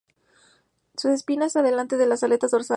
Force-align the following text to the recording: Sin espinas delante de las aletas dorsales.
Sin 0.95 1.11
espinas 1.11 1.53
delante 1.53 1.95
de 1.95 2.07
las 2.07 2.23
aletas 2.23 2.49
dorsales. 2.49 2.69